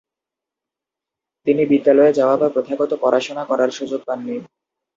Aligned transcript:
তিনি 1.47 1.61
বিদ্যালয়ে 1.65 2.13
যাওয়া 2.13 2.35
বা 2.37 2.47
প্রথাগত 2.49 2.91
পড়াশোনা 3.01 3.43
করার 3.45 3.69
সুযোগ 3.71 4.01
পাননি। 4.05 4.35